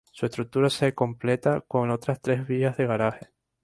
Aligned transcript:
Su 0.11 0.25
estructura 0.25 0.71
se 0.71 0.95
completa 0.95 1.61
con 1.67 1.91
otras 1.91 2.19
tres 2.23 2.47
vías 2.47 2.75
de 2.75 2.87
garaje. 2.87 3.27